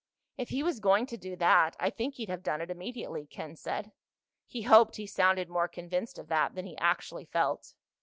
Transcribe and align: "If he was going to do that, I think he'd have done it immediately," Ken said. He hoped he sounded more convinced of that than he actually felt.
"If 0.35 0.49
he 0.49 0.63
was 0.63 0.79
going 0.79 1.05
to 1.05 1.15
do 1.15 1.35
that, 1.35 1.75
I 1.79 1.91
think 1.91 2.15
he'd 2.15 2.27
have 2.27 2.41
done 2.41 2.59
it 2.59 2.71
immediately," 2.71 3.27
Ken 3.27 3.55
said. 3.55 3.91
He 4.47 4.63
hoped 4.63 4.95
he 4.95 5.05
sounded 5.05 5.47
more 5.47 5.67
convinced 5.67 6.17
of 6.17 6.27
that 6.29 6.55
than 6.55 6.65
he 6.65 6.75
actually 6.79 7.25
felt. 7.25 7.75